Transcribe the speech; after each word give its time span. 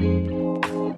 Bonjour 0.00 0.96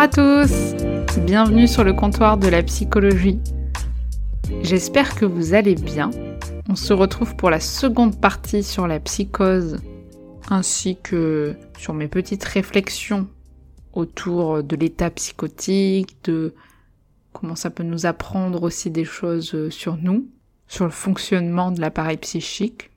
à 0.00 0.08
tous, 0.08 0.74
bienvenue 1.26 1.68
sur 1.68 1.84
le 1.84 1.92
comptoir 1.92 2.38
de 2.38 2.48
la 2.48 2.62
psychologie. 2.62 3.38
J'espère 4.62 5.14
que 5.14 5.26
vous 5.26 5.52
allez 5.52 5.74
bien. 5.74 6.10
On 6.70 6.74
se 6.74 6.94
retrouve 6.94 7.36
pour 7.36 7.50
la 7.50 7.60
seconde 7.60 8.18
partie 8.18 8.62
sur 8.62 8.86
la 8.86 8.98
psychose 8.98 9.76
ainsi 10.48 10.96
que 11.02 11.54
sur 11.76 11.92
mes 11.92 12.08
petites 12.08 12.44
réflexions 12.44 13.28
autour 13.92 14.62
de 14.62 14.74
l'état 14.74 15.10
psychotique, 15.10 16.16
de 16.24 16.54
comment 17.32 17.56
ça 17.56 17.70
peut 17.70 17.82
nous 17.82 18.06
apprendre 18.06 18.62
aussi 18.62 18.90
des 18.90 19.04
choses 19.04 19.68
sur 19.70 19.96
nous, 19.96 20.28
sur 20.66 20.84
le 20.84 20.90
fonctionnement 20.90 21.70
de 21.70 21.80
l'appareil 21.80 22.16
psychique. 22.18 22.90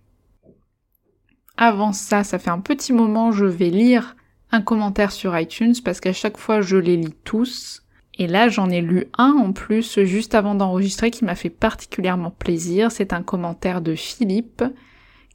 Avant 1.57 1.93
ça, 1.93 2.23
ça 2.23 2.39
fait 2.39 2.49
un 2.49 2.59
petit 2.59 2.93
moment, 2.93 3.31
je 3.31 3.45
vais 3.45 3.69
lire 3.69 4.15
un 4.51 4.61
commentaire 4.61 5.11
sur 5.11 5.37
iTunes 5.37 5.75
parce 5.83 5.99
qu'à 5.99 6.13
chaque 6.13 6.37
fois 6.37 6.61
je 6.61 6.77
les 6.77 6.97
lis 6.97 7.15
tous. 7.23 7.83
Et 8.17 8.27
là 8.27 8.49
j'en 8.49 8.69
ai 8.69 8.81
lu 8.81 9.05
un 9.17 9.33
en 9.39 9.53
plus 9.53 9.99
juste 10.01 10.35
avant 10.35 10.55
d'enregistrer 10.55 11.11
qui 11.11 11.23
m'a 11.23 11.35
fait 11.35 11.49
particulièrement 11.49 12.31
plaisir. 12.31 12.91
C'est 12.91 13.13
un 13.13 13.23
commentaire 13.23 13.81
de 13.81 13.95
Philippe 13.95 14.63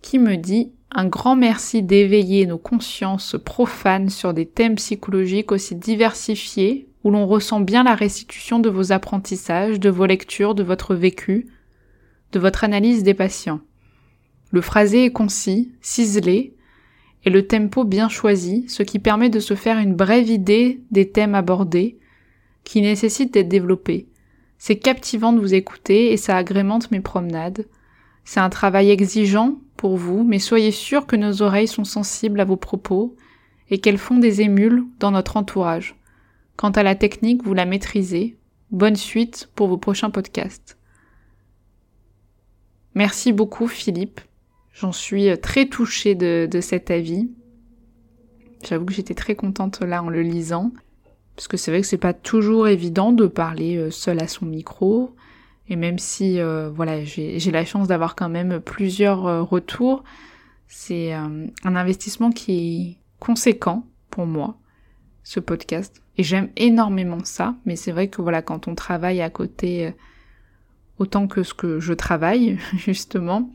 qui 0.03 0.19
me 0.19 0.37
dit 0.37 0.73
un 0.91 1.07
grand 1.07 1.37
merci 1.37 1.83
d'éveiller 1.83 2.47
nos 2.47 2.59
consciences 2.59 3.37
profanes 3.45 4.09
sur 4.09 4.35
des 4.35 4.47
thèmes 4.47 4.77
psychologiques 4.77 5.53
aussi 5.53 5.75
diversifiés 5.75 6.89
où 7.07 7.11
l'on 7.13 7.29
ressent 7.29 7.61
bien 7.61 7.85
la 7.85 7.95
restitution 7.95 8.59
de 8.59 8.69
vos 8.69 8.91
apprentissages, 8.91 9.79
de 9.79 9.91
vos 9.91 10.07
lectures, 10.07 10.57
de 10.57 10.65
votre 10.65 10.97
vécu, 10.97 11.47
de 12.33 12.41
votre 12.41 12.65
analyse 12.65 13.05
des 13.05 13.15
patients. 13.15 13.61
Le 14.51 14.61
phrasé 14.61 15.05
est 15.05 15.13
concis, 15.13 15.71
ciselé, 15.81 16.57
et 17.25 17.31
le 17.31 17.47
tempo 17.47 17.85
bien 17.85 18.09
choisi, 18.09 18.65
ce 18.69 18.83
qui 18.83 18.99
permet 18.99 19.29
de 19.29 19.39
se 19.39 19.55
faire 19.55 19.79
une 19.79 19.95
brève 19.95 20.29
idée 20.29 20.81
des 20.91 21.09
thèmes 21.09 21.37
abordés, 21.37 21.97
qui 22.65 22.83
nécessitent 22.83 23.35
d'être 23.35 23.47
développés. 23.47 24.09
C'est 24.59 24.75
captivant 24.75 25.33
de 25.33 25.39
vous 25.39 25.55
écouter 25.55 26.13
et 26.13 26.17
ça 26.17 26.37
agrémente 26.37 26.91
mes 26.91 27.01
promenades. 27.01 27.67
C'est 28.25 28.41
un 28.41 28.51
travail 28.51 28.91
exigeant 28.91 29.61
pour 29.77 29.97
vous, 29.97 30.25
mais 30.25 30.41
soyez 30.41 30.73
sûr 30.73 31.07
que 31.07 31.15
nos 31.15 31.41
oreilles 31.41 31.69
sont 31.69 31.85
sensibles 31.85 32.41
à 32.41 32.45
vos 32.45 32.57
propos 32.57 33.15
et 33.71 33.79
qu'elles 33.79 33.97
font 33.97 34.19
des 34.19 34.41
émules 34.41 34.83
dans 34.99 35.13
notre 35.13 35.37
entourage. 35.37 35.95
Quant 36.57 36.71
à 36.71 36.83
la 36.83 36.95
technique, 36.95 37.45
vous 37.45 37.55
la 37.55 37.67
maîtrisez. 37.67 38.37
Bonne 38.71 38.97
suite 38.97 39.49
pour 39.55 39.69
vos 39.69 39.77
prochains 39.77 40.11
podcasts. 40.11 40.79
Merci 42.95 43.33
beaucoup 43.33 43.69
Philippe. 43.69 44.21
J'en 44.73 44.93
suis 44.93 45.39
très 45.41 45.67
touchée 45.67 46.15
de, 46.15 46.61
cet 46.61 46.91
avis. 46.91 47.31
J'avoue 48.67 48.87
que 48.87 48.95
j'étais 48.95 49.15
très 49.15 49.35
contente 49.35 49.81
là 49.81 50.03
en 50.03 50.09
le 50.09 50.23
lisant. 50.23 50.73
Parce 51.35 51.49
que 51.49 51.57
c'est 51.57 51.71
vrai 51.71 51.83
que 51.83 51.87
c'est 51.87 51.99
pas 51.99 52.15
toujours 52.15 52.69
évident 52.69 53.13
de 53.13 53.27
parler 53.27 53.91
seul 53.91 54.21
à 54.23 54.29
son 54.29 54.47
micro. 54.47 55.15
Et 55.69 55.77
même 55.77 55.99
si 55.99 56.41
euh, 56.41 56.71
voilà, 56.71 57.05
j'ai 57.05 57.51
la 57.51 57.65
chance 57.65 57.89
d'avoir 57.89 58.15
quand 58.15 58.29
même 58.29 58.61
plusieurs 58.61 59.27
euh, 59.27 59.43
retours, 59.43 60.05
c'est 60.69 61.15
euh, 61.15 61.47
un 61.65 61.77
investissement 61.77 62.31
qui 62.31 62.53
est 62.53 62.97
conséquent 63.19 63.85
pour 64.11 64.27
moi, 64.27 64.59
ce 65.25 65.41
podcast. 65.41 66.03
Et 66.19 66.23
j'aime 66.23 66.49
énormément 66.57 67.25
ça, 67.25 67.55
mais 67.67 67.77
c'est 67.77 67.93
vrai 67.93 68.09
que 68.09 68.23
voilà, 68.23 68.43
quand 68.43 68.69
on 68.69 68.75
travaille 68.75 69.21
à 69.21 69.31
côté 69.31 69.93
autant 70.99 71.27
que 71.27 71.43
ce 71.43 71.55
que 71.55 71.79
je 71.79 71.93
travaille, 71.93 72.59
justement, 72.77 73.51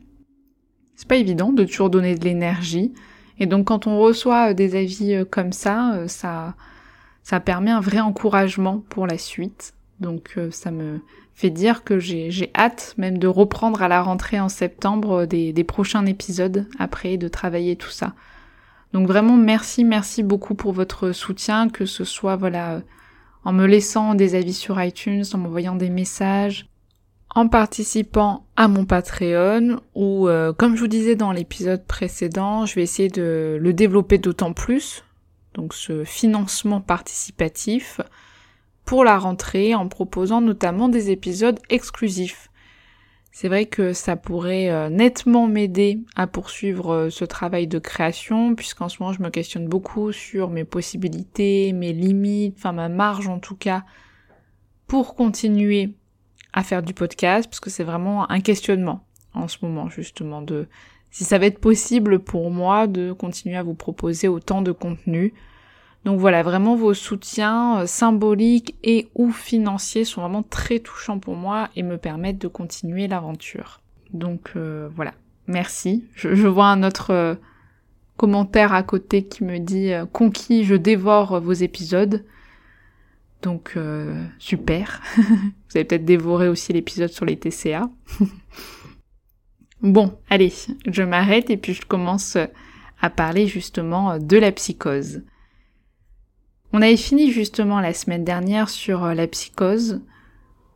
c'est 0.94 1.08
pas 1.08 1.16
évident 1.16 1.52
de 1.52 1.64
toujours 1.64 1.90
donner 1.90 2.14
de 2.14 2.24
l'énergie. 2.24 2.92
Et 3.38 3.46
donc 3.46 3.66
quand 3.66 3.86
on 3.86 3.98
reçoit 3.98 4.54
des 4.54 4.76
avis 4.76 5.24
comme 5.30 5.52
ça, 5.52 6.04
ça, 6.06 6.54
ça 7.22 7.40
permet 7.40 7.72
un 7.72 7.80
vrai 7.80 8.00
encouragement 8.00 8.84
pour 8.88 9.06
la 9.06 9.18
suite. 9.18 9.74
Donc 9.98 10.38
ça 10.50 10.70
me 10.70 11.00
fait 11.34 11.50
dire 11.50 11.82
que 11.82 11.98
j'ai 11.98 12.50
hâte 12.54 12.94
même 12.98 13.18
de 13.18 13.26
reprendre 13.26 13.82
à 13.82 13.88
la 13.88 14.02
rentrée 14.02 14.38
en 14.38 14.48
septembre 14.48 15.26
des, 15.26 15.52
des, 15.52 15.64
prochains 15.64 16.06
épisodes 16.06 16.66
après, 16.78 17.16
de 17.16 17.28
travailler 17.28 17.76
tout 17.76 17.90
ça. 17.90 18.14
Donc 18.92 19.06
vraiment 19.06 19.36
merci, 19.36 19.84
merci 19.84 20.22
beaucoup 20.22 20.54
pour 20.54 20.72
votre 20.72 21.12
soutien, 21.12 21.68
que 21.68 21.86
ce 21.86 22.04
soit 22.04 22.36
voilà 22.36 22.82
en 23.44 23.52
me 23.52 23.66
laissant 23.66 24.14
des 24.14 24.34
avis 24.34 24.52
sur 24.52 24.80
iTunes, 24.82 25.24
en 25.32 25.38
m'envoyant 25.38 25.74
des 25.74 25.90
messages, 25.90 26.66
en 27.34 27.48
participant 27.48 28.46
à 28.56 28.68
mon 28.68 28.84
Patreon 28.84 29.80
ou 29.94 30.28
euh, 30.28 30.52
comme 30.52 30.76
je 30.76 30.80
vous 30.80 30.88
disais 30.88 31.16
dans 31.16 31.32
l'épisode 31.32 31.84
précédent, 31.86 32.66
je 32.66 32.74
vais 32.74 32.82
essayer 32.82 33.08
de 33.08 33.58
le 33.60 33.72
développer 33.72 34.18
d'autant 34.18 34.52
plus. 34.52 35.04
Donc 35.54 35.74
ce 35.74 36.04
financement 36.04 36.80
participatif 36.80 38.00
pour 38.84 39.04
la 39.04 39.18
rentrée 39.18 39.74
en 39.74 39.88
proposant 39.88 40.40
notamment 40.40 40.88
des 40.88 41.10
épisodes 41.10 41.58
exclusifs. 41.70 42.50
C'est 43.34 43.48
vrai 43.48 43.64
que 43.64 43.94
ça 43.94 44.16
pourrait 44.16 44.68
euh, 44.68 44.90
nettement 44.90 45.48
m'aider 45.48 46.00
à 46.14 46.26
poursuivre 46.26 46.92
euh, 46.92 47.10
ce 47.10 47.24
travail 47.24 47.66
de 47.66 47.78
création, 47.78 48.54
puisqu'en 48.54 48.90
ce 48.90 48.98
moment 49.00 49.14
je 49.14 49.22
me 49.22 49.30
questionne 49.30 49.68
beaucoup 49.68 50.12
sur 50.12 50.50
mes 50.50 50.64
possibilités, 50.64 51.72
mes 51.72 51.94
limites, 51.94 52.56
enfin 52.58 52.72
ma 52.72 52.90
marge 52.90 53.28
en 53.28 53.38
tout 53.38 53.56
cas, 53.56 53.84
pour 54.86 55.14
continuer 55.14 55.94
à 56.52 56.62
faire 56.62 56.82
du 56.82 56.92
podcast, 56.92 57.48
parce 57.48 57.60
que 57.60 57.70
c'est 57.70 57.84
vraiment 57.84 58.30
un 58.30 58.40
questionnement 58.40 59.06
en 59.32 59.48
ce 59.48 59.56
moment 59.62 59.88
justement 59.88 60.42
de 60.42 60.68
si 61.10 61.24
ça 61.24 61.38
va 61.38 61.46
être 61.46 61.58
possible 61.58 62.18
pour 62.18 62.50
moi 62.50 62.86
de 62.86 63.12
continuer 63.12 63.56
à 63.56 63.62
vous 63.62 63.74
proposer 63.74 64.28
autant 64.28 64.60
de 64.60 64.72
contenu 64.72 65.32
donc 66.04 66.18
voilà, 66.18 66.42
vraiment 66.42 66.74
vos 66.74 66.94
soutiens 66.94 67.80
euh, 67.80 67.86
symboliques 67.86 68.74
et 68.82 69.08
ou 69.14 69.30
financiers 69.30 70.04
sont 70.04 70.20
vraiment 70.20 70.42
très 70.42 70.80
touchants 70.80 71.18
pour 71.18 71.36
moi 71.36 71.70
et 71.76 71.82
me 71.82 71.96
permettent 71.96 72.40
de 72.40 72.48
continuer 72.48 73.06
l'aventure. 73.06 73.80
Donc 74.12 74.52
euh, 74.56 74.88
voilà, 74.96 75.14
merci. 75.46 76.04
Je, 76.14 76.48
vois 76.48 76.66
un 76.66 76.82
autre 76.82 77.12
euh, 77.12 77.34
commentaire 78.16 78.72
à 78.72 78.82
côté 78.82 79.24
qui 79.24 79.44
me 79.44 79.58
dit 79.58 79.92
conquis, 80.12 80.64
je 80.64 80.74
dévore 80.74 81.40
vos 81.40 81.52
épisodes. 81.52 82.24
Donc 83.42 83.76
super. 84.38 85.00
Vous 85.16 85.76
avez 85.76 85.84
peut-être 85.84 86.04
dévoré 86.04 86.46
aussi 86.46 86.72
l'épisode 86.72 87.10
sur 87.10 87.24
les 87.24 87.36
TCA. 87.36 87.90
bon, 89.82 90.16
allez, 90.30 90.52
je 90.86 91.02
m'arrête 91.02 91.50
et 91.50 91.56
puis 91.56 91.74
je 91.74 91.84
commence 91.84 92.36
à 93.00 93.10
parler 93.10 93.48
justement 93.48 94.18
de 94.18 94.36
la 94.36 94.52
psychose. 94.52 95.22
On 96.72 96.80
avait 96.80 96.96
fini 96.96 97.30
justement 97.30 97.80
la 97.80 97.92
semaine 97.92 98.24
dernière 98.24 98.70
sur 98.70 99.04
euh, 99.04 99.14
la 99.14 99.26
psychose, 99.26 100.00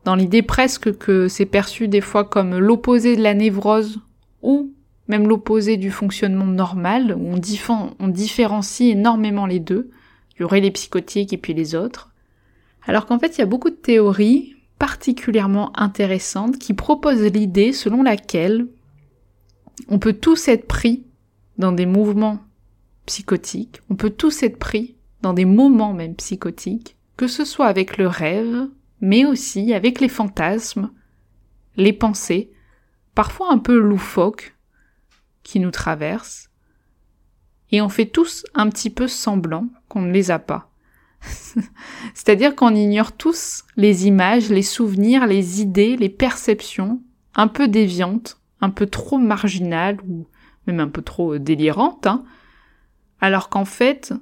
dans 0.04 0.14
l'idée 0.14 0.42
presque 0.42 0.96
que 0.98 1.26
c'est 1.26 1.46
perçu 1.46 1.88
des 1.88 2.00
fois 2.00 2.24
comme 2.24 2.56
l'opposé 2.58 3.16
de 3.16 3.22
la 3.22 3.34
névrose 3.34 4.00
ou 4.42 4.72
même 5.08 5.26
l'opposé 5.26 5.76
du 5.76 5.90
fonctionnement 5.90 6.44
normal, 6.44 7.16
où 7.16 7.34
on, 7.34 7.94
on 7.98 8.08
différencie 8.08 8.92
énormément 8.92 9.46
les 9.46 9.60
deux. 9.60 9.90
Il 10.34 10.42
y 10.42 10.44
aurait 10.44 10.60
les 10.60 10.70
psychotiques 10.70 11.32
et 11.32 11.38
puis 11.38 11.54
les 11.54 11.74
autres. 11.74 12.12
Alors 12.86 13.06
qu'en 13.06 13.18
fait, 13.18 13.36
il 13.36 13.40
y 13.40 13.42
a 13.42 13.46
beaucoup 13.46 13.70
de 13.70 13.74
théories 13.74 14.54
particulièrement 14.78 15.72
intéressantes 15.78 16.58
qui 16.58 16.74
proposent 16.74 17.22
l'idée 17.22 17.72
selon 17.72 18.02
laquelle 18.02 18.66
on 19.88 19.98
peut 19.98 20.12
tous 20.12 20.48
être 20.48 20.66
pris 20.66 21.04
dans 21.56 21.72
des 21.72 21.86
mouvements 21.86 22.40
psychotiques, 23.06 23.80
on 23.88 23.94
peut 23.94 24.10
tous 24.10 24.42
être 24.42 24.58
pris 24.58 24.95
dans 25.26 25.34
des 25.34 25.44
moments 25.44 25.92
même 25.92 26.14
psychotiques, 26.14 26.96
que 27.16 27.26
ce 27.26 27.44
soit 27.44 27.66
avec 27.66 27.98
le 27.98 28.06
rêve, 28.06 28.68
mais 29.00 29.24
aussi 29.24 29.74
avec 29.74 29.98
les 29.98 30.08
fantasmes, 30.08 30.92
les 31.76 31.92
pensées, 31.92 32.52
parfois 33.16 33.50
un 33.50 33.58
peu 33.58 33.76
loufoques, 33.76 34.54
qui 35.42 35.58
nous 35.58 35.72
traversent, 35.72 36.48
et 37.72 37.82
on 37.82 37.88
fait 37.88 38.06
tous 38.06 38.46
un 38.54 38.68
petit 38.68 38.88
peu 38.88 39.08
semblant 39.08 39.66
qu'on 39.88 40.02
ne 40.02 40.12
les 40.12 40.30
a 40.30 40.38
pas. 40.38 40.70
C'est-à-dire 42.14 42.54
qu'on 42.54 42.76
ignore 42.76 43.10
tous 43.10 43.64
les 43.76 44.06
images, 44.06 44.48
les 44.48 44.62
souvenirs, 44.62 45.26
les 45.26 45.60
idées, 45.60 45.96
les 45.96 46.08
perceptions, 46.08 47.02
un 47.34 47.48
peu 47.48 47.66
déviantes, 47.66 48.40
un 48.60 48.70
peu 48.70 48.86
trop 48.86 49.18
marginales 49.18 49.98
ou 50.06 50.28
même 50.68 50.78
un 50.78 50.88
peu 50.88 51.02
trop 51.02 51.36
délirantes, 51.38 52.06
hein, 52.06 52.22
alors 53.20 53.48
qu'en 53.48 53.64
fait, 53.64 54.14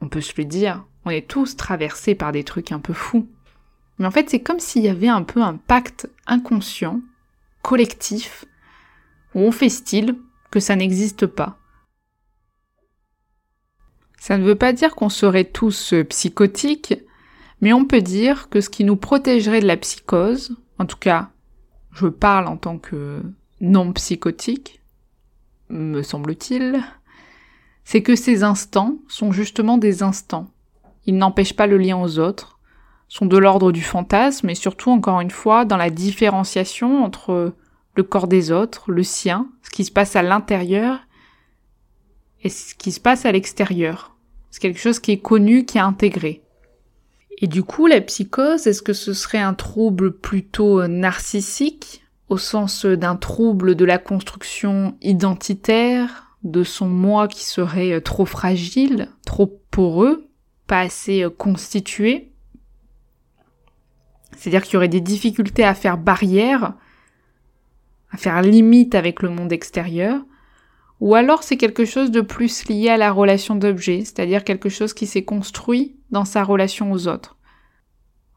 on 0.00 0.08
peut 0.08 0.20
se 0.20 0.34
le 0.36 0.44
dire, 0.44 0.84
on 1.04 1.10
est 1.10 1.28
tous 1.28 1.56
traversés 1.56 2.14
par 2.14 2.32
des 2.32 2.44
trucs 2.44 2.72
un 2.72 2.80
peu 2.80 2.92
fous. 2.92 3.28
Mais 3.98 4.06
en 4.06 4.10
fait, 4.10 4.30
c'est 4.30 4.40
comme 4.40 4.60
s'il 4.60 4.82
y 4.82 4.88
avait 4.88 5.08
un 5.08 5.22
peu 5.22 5.42
un 5.42 5.56
pacte 5.56 6.08
inconscient, 6.26 7.00
collectif, 7.62 8.44
où 9.34 9.40
on 9.40 9.52
fait 9.52 9.68
style 9.68 10.16
que 10.50 10.60
ça 10.60 10.76
n'existe 10.76 11.26
pas. 11.26 11.58
Ça 14.18 14.36
ne 14.36 14.44
veut 14.44 14.56
pas 14.56 14.72
dire 14.72 14.94
qu'on 14.94 15.08
serait 15.08 15.44
tous 15.44 15.94
psychotiques, 16.08 16.94
mais 17.60 17.72
on 17.72 17.84
peut 17.84 18.02
dire 18.02 18.48
que 18.48 18.60
ce 18.60 18.70
qui 18.70 18.84
nous 18.84 18.96
protégerait 18.96 19.60
de 19.60 19.66
la 19.66 19.76
psychose, 19.76 20.56
en 20.78 20.86
tout 20.86 20.98
cas, 20.98 21.30
je 21.92 22.06
parle 22.06 22.46
en 22.46 22.56
tant 22.56 22.78
que 22.78 23.22
non 23.60 23.92
psychotique, 23.92 24.80
me 25.68 26.02
semble-t-il, 26.02 26.82
c'est 27.90 28.02
que 28.02 28.14
ces 28.14 28.44
instants 28.44 28.98
sont 29.08 29.32
justement 29.32 29.76
des 29.76 30.04
instants. 30.04 30.46
Ils 31.06 31.16
n'empêchent 31.16 31.56
pas 31.56 31.66
le 31.66 31.76
lien 31.76 32.00
aux 32.00 32.20
autres, 32.20 32.60
sont 33.08 33.26
de 33.26 33.36
l'ordre 33.36 33.72
du 33.72 33.82
fantasme 33.82 34.48
et 34.48 34.54
surtout, 34.54 34.90
encore 34.90 35.20
une 35.20 35.32
fois, 35.32 35.64
dans 35.64 35.76
la 35.76 35.90
différenciation 35.90 37.02
entre 37.02 37.52
le 37.96 38.02
corps 38.04 38.28
des 38.28 38.52
autres, 38.52 38.92
le 38.92 39.02
sien, 39.02 39.48
ce 39.64 39.70
qui 39.70 39.84
se 39.84 39.90
passe 39.90 40.14
à 40.14 40.22
l'intérieur 40.22 41.00
et 42.44 42.48
ce 42.48 42.76
qui 42.76 42.92
se 42.92 43.00
passe 43.00 43.26
à 43.26 43.32
l'extérieur. 43.32 44.14
C'est 44.52 44.60
quelque 44.60 44.78
chose 44.78 45.00
qui 45.00 45.10
est 45.10 45.20
connu, 45.20 45.64
qui 45.64 45.78
est 45.78 45.80
intégré. 45.80 46.44
Et 47.38 47.48
du 47.48 47.64
coup, 47.64 47.88
la 47.88 48.00
psychose, 48.00 48.68
est-ce 48.68 48.82
que 48.82 48.92
ce 48.92 49.14
serait 49.14 49.38
un 49.38 49.54
trouble 49.54 50.12
plutôt 50.12 50.86
narcissique, 50.86 52.04
au 52.28 52.38
sens 52.38 52.86
d'un 52.86 53.16
trouble 53.16 53.74
de 53.74 53.84
la 53.84 53.98
construction 53.98 54.96
identitaire, 55.02 56.29
de 56.42 56.64
son 56.64 56.88
moi 56.88 57.28
qui 57.28 57.44
serait 57.44 58.00
trop 58.00 58.24
fragile, 58.24 59.08
trop 59.26 59.46
poreux, 59.70 60.26
pas 60.66 60.80
assez 60.80 61.26
constitué 61.36 62.32
C'est-à-dire 64.36 64.62
qu'il 64.62 64.74
y 64.74 64.76
aurait 64.76 64.88
des 64.88 65.00
difficultés 65.00 65.64
à 65.64 65.74
faire 65.74 65.98
barrière, 65.98 66.74
à 68.10 68.16
faire 68.16 68.40
limite 68.42 68.94
avec 68.94 69.22
le 69.22 69.30
monde 69.30 69.52
extérieur, 69.52 70.24
ou 71.00 71.14
alors 71.14 71.42
c'est 71.42 71.56
quelque 71.56 71.84
chose 71.84 72.10
de 72.10 72.20
plus 72.20 72.68
lié 72.68 72.90
à 72.90 72.98
la 72.98 73.10
relation 73.10 73.56
d'objet, 73.56 74.00
c'est-à-dire 74.00 74.44
quelque 74.44 74.68
chose 74.68 74.92
qui 74.92 75.06
s'est 75.06 75.24
construit 75.24 75.96
dans 76.10 76.26
sa 76.26 76.44
relation 76.44 76.92
aux 76.92 77.08
autres. 77.08 77.36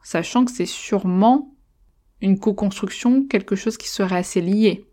Sachant 0.01 0.45
que 0.45 0.51
c'est 0.51 0.65
sûrement 0.65 1.53
une 2.21 2.39
co-construction, 2.39 3.25
quelque 3.27 3.55
chose 3.55 3.77
qui 3.77 3.89
serait 3.89 4.17
assez 4.17 4.41
lié. 4.41 4.85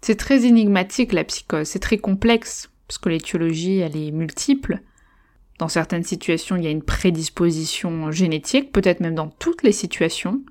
C'est 0.00 0.16
très 0.16 0.46
énigmatique 0.46 1.12
la 1.12 1.24
psychose, 1.24 1.66
c'est 1.66 1.78
très 1.78 1.98
complexe, 1.98 2.70
parce 2.86 2.98
que 2.98 3.08
l'étiologie 3.08 3.78
elle 3.78 3.96
est 3.96 4.10
multiple. 4.10 4.80
Dans 5.58 5.68
certaines 5.68 6.04
situations, 6.04 6.56
il 6.56 6.64
y 6.64 6.68
a 6.68 6.70
une 6.70 6.84
prédisposition 6.84 8.12
génétique, 8.12 8.70
peut-être 8.72 9.00
même 9.00 9.16
dans 9.16 9.28
toutes 9.28 9.64
les 9.64 9.72
situations. 9.72 10.42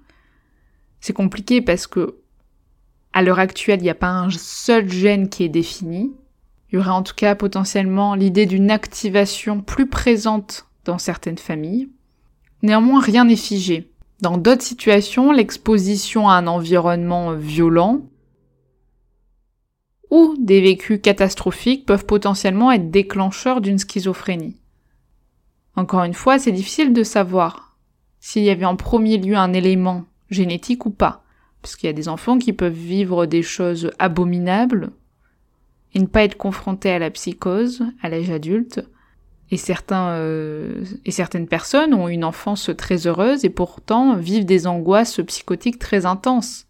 C'est 0.99 1.13
compliqué 1.13 1.61
parce 1.61 1.87
que 1.87 2.17
à 3.13 3.23
l'heure 3.23 3.39
actuelle, 3.39 3.79
il 3.79 3.83
n'y 3.83 3.89
a 3.89 3.95
pas 3.95 4.09
un 4.09 4.29
seul 4.29 4.91
gène 4.91 5.29
qui 5.29 5.43
est 5.43 5.49
défini. 5.49 6.11
Il 6.69 6.75
y 6.75 6.77
aurait 6.77 6.89
en 6.89 7.03
tout 7.03 7.15
cas 7.15 7.35
potentiellement 7.35 8.15
l'idée 8.15 8.45
d'une 8.45 8.69
activation 8.69 9.61
plus 9.61 9.87
présente 9.87 10.67
dans 10.83 10.97
certaines 10.97 11.37
familles. 11.37 11.89
Néanmoins, 12.63 12.99
rien 12.99 13.25
n'est 13.25 13.37
figé. 13.37 13.91
Dans 14.21 14.37
d'autres 14.37 14.63
situations, 14.63 15.31
l'exposition 15.31 16.27
à 16.27 16.33
un 16.33 16.47
environnement 16.47 17.33
violent 17.33 18.01
ou 20.09 20.35
des 20.39 20.61
vécus 20.61 20.99
catastrophiques 21.01 21.85
peuvent 21.85 22.05
potentiellement 22.05 22.71
être 22.71 22.91
déclencheurs 22.91 23.61
d'une 23.61 23.79
schizophrénie. 23.79 24.57
Encore 25.75 26.03
une 26.03 26.13
fois, 26.13 26.39
c'est 26.39 26.51
difficile 26.51 26.93
de 26.93 27.03
savoir 27.03 27.77
s'il 28.19 28.43
y 28.43 28.49
avait 28.49 28.65
en 28.65 28.75
premier 28.75 29.17
lieu 29.17 29.35
un 29.35 29.53
élément 29.53 30.05
génétique 30.29 30.85
ou 30.85 30.89
pas. 30.89 31.23
Parce 31.61 31.75
qu'il 31.75 31.87
y 31.87 31.89
a 31.89 31.93
des 31.93 32.09
enfants 32.09 32.37
qui 32.37 32.53
peuvent 32.53 32.73
vivre 32.73 33.25
des 33.25 33.41
choses 33.41 33.91
abominables 33.99 34.91
et 35.93 35.99
ne 35.99 36.05
pas 36.05 36.23
être 36.23 36.37
confrontés 36.37 36.91
à 36.91 36.99
la 36.99 37.09
psychose 37.09 37.83
à 38.01 38.09
l'âge 38.09 38.29
adulte. 38.29 38.81
Et, 39.49 39.57
certains, 39.57 40.09
euh, 40.09 40.83
et 41.05 41.11
certaines 41.11 41.47
personnes 41.47 41.93
ont 41.93 42.09
une 42.09 42.25
enfance 42.25 42.69
très 42.77 43.07
heureuse 43.07 43.45
et 43.45 43.49
pourtant 43.49 44.15
vivent 44.15 44.45
des 44.45 44.67
angoisses 44.67 45.21
psychotiques 45.25 45.79
très 45.79 46.05
intenses. 46.05 46.66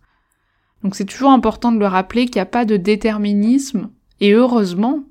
Donc 0.83 0.95
c'est 0.95 1.05
toujours 1.05 1.31
important 1.31 1.71
de 1.71 1.79
le 1.79 1.87
rappeler 1.87 2.25
qu'il 2.25 2.35
n'y 2.35 2.41
a 2.41 2.45
pas 2.45 2.65
de 2.65 2.77
déterminisme 2.77 3.89
et 4.19 4.31
heureusement, 4.31 5.03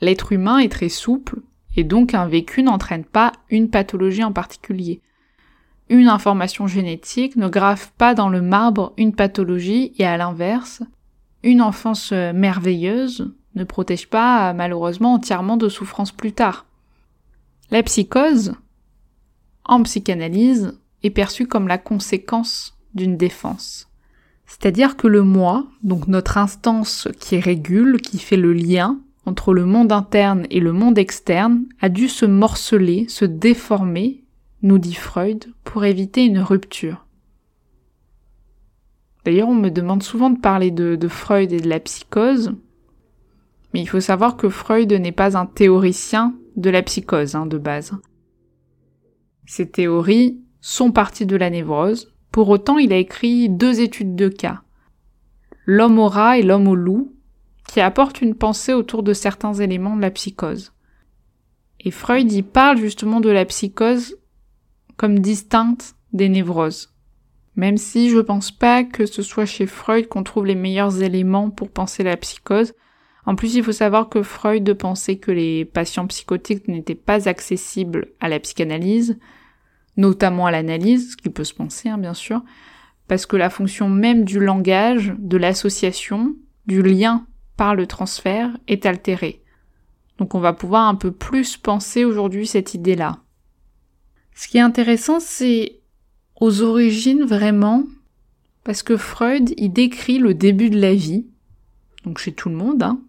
l'être 0.00 0.32
humain 0.32 0.58
est 0.58 0.72
très 0.72 0.88
souple 0.88 1.40
et 1.76 1.84
donc 1.84 2.14
un 2.14 2.26
vécu 2.26 2.62
n'entraîne 2.62 3.04
pas 3.04 3.32
une 3.50 3.70
pathologie 3.70 4.24
en 4.24 4.32
particulier 4.32 5.00
une 5.88 6.08
information 6.08 6.66
génétique 6.66 7.36
ne 7.36 7.48
grave 7.48 7.90
pas 7.96 8.14
dans 8.14 8.28
le 8.28 8.42
marbre 8.42 8.92
une 8.96 9.14
pathologie 9.14 9.92
et 9.98 10.06
à 10.06 10.16
l'inverse, 10.16 10.82
une 11.42 11.62
enfance 11.62 12.12
merveilleuse 12.12 13.32
ne 13.54 13.64
protège 13.64 14.08
pas 14.08 14.52
malheureusement 14.52 15.14
entièrement 15.14 15.56
de 15.56 15.68
souffrance 15.68 16.12
plus 16.12 16.32
tard. 16.32 16.66
La 17.70 17.82
psychose, 17.82 18.54
en 19.64 19.82
psychanalyse, 19.82 20.78
est 21.02 21.10
perçue 21.10 21.46
comme 21.46 21.68
la 21.68 21.78
conséquence 21.78 22.76
d'une 22.94 23.16
défense. 23.16 23.85
C'est-à-dire 24.46 24.96
que 24.96 25.08
le 25.08 25.22
moi, 25.22 25.66
donc 25.82 26.06
notre 26.06 26.38
instance 26.38 27.08
qui 27.18 27.38
régule, 27.40 28.00
qui 28.00 28.18
fait 28.18 28.36
le 28.36 28.52
lien 28.52 29.00
entre 29.24 29.52
le 29.52 29.64
monde 29.66 29.90
interne 29.90 30.46
et 30.50 30.60
le 30.60 30.72
monde 30.72 30.98
externe, 30.98 31.64
a 31.80 31.88
dû 31.88 32.08
se 32.08 32.26
morceler, 32.26 33.06
se 33.08 33.24
déformer 33.24 34.22
nous 34.62 34.78
dit 34.78 34.94
Freud, 34.94 35.46
pour 35.64 35.84
éviter 35.84 36.24
une 36.24 36.38
rupture. 36.38 37.06
D'ailleurs, 39.24 39.48
on 39.48 39.54
me 39.54 39.70
demande 39.70 40.02
souvent 40.02 40.30
de 40.30 40.38
parler 40.38 40.70
de, 40.70 41.08
Freud 41.08 41.52
et 41.52 41.60
de 41.60 41.68
la 41.68 41.80
psychose, 41.80 42.54
mais 43.74 43.80
il 43.80 43.86
faut 43.86 44.00
savoir 44.00 44.36
que 44.36 44.48
Freud 44.48 44.92
n'est 44.92 45.12
pas 45.12 45.36
un 45.36 45.46
théoricien 45.46 46.34
de 46.56 46.70
la 46.70 46.82
psychose 46.82 47.34
hein, 47.34 47.46
de 47.46 47.58
base. 47.58 47.92
Ces 49.46 49.68
théories 49.68 50.40
sont 50.60 50.92
parties 50.92 51.26
de 51.26 51.36
la 51.36 51.50
névrose, 51.50 52.15
pour 52.36 52.50
autant 52.50 52.76
il 52.76 52.92
a 52.92 52.98
écrit 52.98 53.48
deux 53.48 53.80
études 53.80 54.14
de 54.14 54.28
cas. 54.28 54.60
L'homme 55.64 55.98
au 55.98 56.06
rat 56.06 56.36
et 56.36 56.42
l'homme 56.42 56.68
au 56.68 56.74
loup, 56.74 57.14
qui 57.66 57.80
apportent 57.80 58.20
une 58.20 58.34
pensée 58.34 58.74
autour 58.74 59.02
de 59.02 59.14
certains 59.14 59.54
éléments 59.54 59.96
de 59.96 60.02
la 60.02 60.10
psychose. 60.10 60.74
Et 61.80 61.90
Freud 61.90 62.30
y 62.30 62.42
parle 62.42 62.76
justement 62.76 63.20
de 63.20 63.30
la 63.30 63.46
psychose 63.46 64.18
comme 64.98 65.20
distincte 65.20 65.94
des 66.12 66.28
névroses. 66.28 66.92
Même 67.54 67.78
si 67.78 68.10
je 68.10 68.18
pense 68.18 68.50
pas 68.50 68.84
que 68.84 69.06
ce 69.06 69.22
soit 69.22 69.46
chez 69.46 69.64
Freud 69.64 70.06
qu'on 70.06 70.22
trouve 70.22 70.44
les 70.44 70.54
meilleurs 70.54 71.02
éléments 71.02 71.48
pour 71.48 71.70
penser 71.70 72.02
la 72.02 72.18
psychose. 72.18 72.74
En 73.24 73.34
plus, 73.34 73.54
il 73.54 73.64
faut 73.64 73.72
savoir 73.72 74.10
que 74.10 74.22
Freud 74.22 74.74
pensait 74.74 75.16
que 75.16 75.32
les 75.32 75.64
patients 75.64 76.06
psychotiques 76.06 76.68
n'étaient 76.68 76.94
pas 76.94 77.30
accessibles 77.30 78.08
à 78.20 78.28
la 78.28 78.40
psychanalyse, 78.40 79.16
notamment 79.96 80.46
à 80.46 80.50
l'analyse, 80.50 81.12
ce 81.12 81.16
qui 81.16 81.30
peut 81.30 81.44
se 81.44 81.54
penser, 81.54 81.88
hein, 81.88 81.98
bien 81.98 82.14
sûr, 82.14 82.42
parce 83.08 83.26
que 83.26 83.36
la 83.36 83.50
fonction 83.50 83.88
même 83.88 84.24
du 84.24 84.40
langage, 84.40 85.14
de 85.18 85.36
l'association, 85.36 86.34
du 86.66 86.82
lien 86.82 87.26
par 87.56 87.74
le 87.74 87.86
transfert 87.86 88.56
est 88.68 88.86
altérée. 88.86 89.42
Donc 90.18 90.34
on 90.34 90.40
va 90.40 90.52
pouvoir 90.52 90.88
un 90.88 90.94
peu 90.94 91.12
plus 91.12 91.56
penser 91.56 92.04
aujourd'hui 92.04 92.46
cette 92.46 92.74
idée-là. 92.74 93.20
Ce 94.34 94.48
qui 94.48 94.58
est 94.58 94.62
intéressant, 94.62 95.20
c'est 95.20 95.80
aux 96.40 96.62
origines 96.62 97.24
vraiment, 97.24 97.84
parce 98.64 98.82
que 98.82 98.96
Freud, 98.96 99.54
il 99.56 99.72
décrit 99.72 100.18
le 100.18 100.34
début 100.34 100.70
de 100.70 100.80
la 100.80 100.94
vie, 100.94 101.26
donc 102.04 102.18
chez 102.18 102.32
tout 102.32 102.48
le 102.48 102.56
monde, 102.56 102.82
hein, 102.82 103.00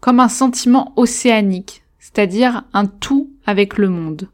comme 0.00 0.20
un 0.20 0.28
sentiment 0.28 0.92
océanique, 0.96 1.82
c'est-à-dire 1.98 2.64
un 2.72 2.86
tout 2.86 3.30
avec 3.44 3.76
le 3.76 3.88
monde. 3.88 4.28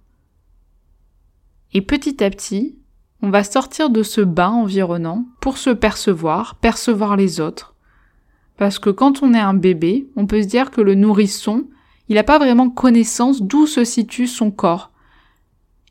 Et 1.74 1.82
petit 1.82 2.22
à 2.22 2.30
petit, 2.30 2.78
on 3.20 3.30
va 3.30 3.42
sortir 3.42 3.90
de 3.90 4.04
ce 4.04 4.20
bain 4.20 4.50
environnant 4.50 5.26
pour 5.40 5.58
se 5.58 5.70
percevoir, 5.70 6.54
percevoir 6.54 7.16
les 7.16 7.40
autres. 7.40 7.74
Parce 8.56 8.78
que 8.78 8.90
quand 8.90 9.22
on 9.22 9.34
est 9.34 9.40
un 9.40 9.54
bébé, 9.54 10.08
on 10.14 10.26
peut 10.26 10.42
se 10.42 10.46
dire 10.46 10.70
que 10.70 10.80
le 10.80 10.94
nourrisson, 10.94 11.64
il 12.08 12.14
n'a 12.14 12.22
pas 12.22 12.38
vraiment 12.38 12.70
connaissance 12.70 13.42
d'où 13.42 13.66
se 13.66 13.82
situe 13.82 14.28
son 14.28 14.52
corps. 14.52 14.92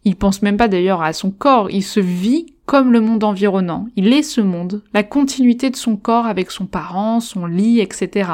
Il 0.06 0.16
pense 0.16 0.42
même 0.42 0.58
pas 0.58 0.70
d'ailleurs 0.70 1.02
à 1.02 1.12
son 1.12 1.32
corps, 1.32 1.70
il 1.70 1.84
se 1.84 2.00
vit 2.00 2.54
comme 2.66 2.94
le 2.94 3.02
monde 3.02 3.25
environnant. 3.25 3.88
Il 3.98 4.13
est 4.13 4.24
ce 4.24 4.40
monde, 4.40 4.84
la 4.94 5.04
continuité 5.04 5.70
de 5.70 5.75
son 5.75 5.98
corps 5.98 6.28
avec 6.28 6.50
son 6.50 6.66
parent, 6.66 7.20
son 7.20 7.46
lit, 7.46 7.82
etc. 7.82 8.32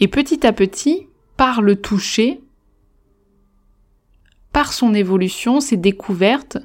Et 0.00 0.08
petit 0.08 0.46
à 0.46 0.52
petit, 0.52 1.06
par 1.38 1.62
le 1.62 1.76
toucher, 1.76 2.41
par 4.52 4.72
son 4.72 4.94
évolution, 4.94 5.60
ses 5.60 5.76
découvertes, 5.76 6.58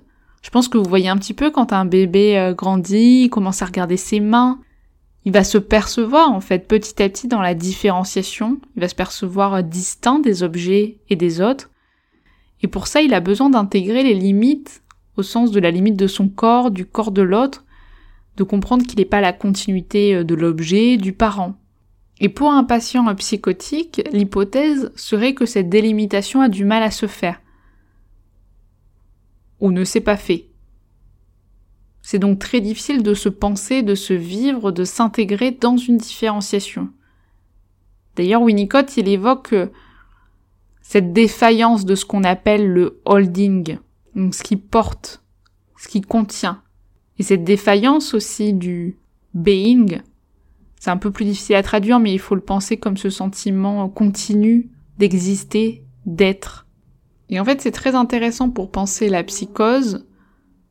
je 0.48 0.50
pense 0.50 0.70
que 0.70 0.78
vous 0.78 0.88
voyez 0.88 1.10
un 1.10 1.18
petit 1.18 1.34
peu 1.34 1.52
quand 1.52 1.74
un 1.74 1.86
bébé 1.86 2.38
euh, 2.38 2.54
grandit, 2.54 3.24
il 3.24 3.30
commence 3.30 3.62
à 3.62 3.66
regarder 3.66 3.98
ses 3.98 4.20
mains, 4.20 4.60
il 5.26 5.34
va 5.34 5.44
se 5.44 5.58
percevoir 5.58 6.32
en 6.32 6.40
fait 6.40 6.68
petit 6.68 7.02
à 7.02 7.10
petit 7.10 7.28
dans 7.28 7.42
la 7.42 7.54
différenciation, 7.54 8.60
il 8.76 8.82
va 8.82 8.88
se 8.88 8.96
percevoir 8.96 9.56
euh, 9.56 9.62
distinct 9.62 10.20
des 10.20 10.44
objets 10.44 11.00
et 11.10 11.16
des 11.16 11.42
autres. 11.42 11.70
Et 12.62 12.68
pour 12.68 12.88
ça, 12.88 13.02
il 13.02 13.14
a 13.14 13.20
besoin 13.20 13.50
d'intégrer 13.50 14.04
les 14.04 14.14
limites 14.14 14.84
au 15.18 15.24
sens 15.24 15.52
de 15.52 15.60
la 15.60 15.72
limite 15.72 15.98
de 15.98 16.08
son 16.08 16.30
corps, 16.30 16.72
du 16.72 16.86
corps 16.86 17.12
de 17.12 17.22
l'autre, 17.22 17.66
de 18.38 18.44
comprendre 18.44 18.86
qu'il 18.86 19.00
n'est 19.00 19.06
pas 19.06 19.22
la 19.22 19.34
continuité 19.34 20.16
euh, 20.16 20.24
de 20.24 20.36
l'objet, 20.36 20.98
du 20.98 21.14
parent. 21.14 21.56
Et 22.20 22.30
pour 22.30 22.52
un 22.52 22.64
patient 22.64 23.14
psychotique, 23.16 24.02
l'hypothèse 24.12 24.92
serait 24.96 25.34
que 25.34 25.46
cette 25.46 25.70
délimitation 25.70 26.42
a 26.42 26.50
du 26.50 26.66
mal 26.66 26.84
à 26.84 26.90
se 26.90 27.06
faire 27.06 27.40
ou 29.60 29.72
ne 29.72 29.84
s'est 29.84 30.02
pas 30.02 30.18
fait. 30.18 30.48
C'est 32.02 32.20
donc 32.20 32.40
très 32.40 32.62
difficile 32.62 33.04
de 33.04 33.14
se 33.14 33.30
penser, 33.30 33.84
de 33.84 33.96
se 33.96 34.14
vivre, 34.14 34.72
de 34.72 34.84
s'intégrer 34.84 35.52
dans 35.52 35.78
une 35.78 35.98
différenciation. 35.98 36.90
D'ailleurs, 38.16 38.42
Winnicott, 38.42 38.98
il 38.98 39.10
évoque 39.10 39.54
cette 40.82 41.12
défaillance 41.12 41.86
de 41.86 41.96
ce 41.96 42.06
qu'on 42.06 42.24
appelle 42.24 42.68
le 42.68 43.02
holding, 43.04 43.78
donc 44.16 44.34
ce 44.34 44.42
qui 44.42 44.56
porte, 44.56 45.22
ce 45.78 45.88
qui 45.88 46.02
contient. 46.02 46.62
Et 47.20 47.24
cette 47.24 47.44
défaillance 47.44 48.14
aussi 48.14 48.54
du 48.54 48.98
being, 49.34 50.02
c'est 50.80 50.92
un 50.92 50.98
peu 50.98 51.12
plus 51.12 51.26
difficile 51.26 51.56
à 51.56 51.64
traduire, 51.64 52.00
mais 52.00 52.14
il 52.14 52.20
faut 52.20 52.36
le 52.36 52.42
penser 52.42 52.78
comme 52.78 52.98
ce 52.98 53.10
sentiment 53.10 53.90
continu 53.90 54.70
d'exister, 54.98 55.84
d'être. 56.06 56.67
Et 57.30 57.40
en 57.40 57.46
fait, 57.46 57.62
c'est 57.62 57.72
très 57.72 57.96
intéressant 57.96 58.50
pour 58.50 58.72
penser 58.72 59.10
la 59.10 59.24
psychose 59.24 60.06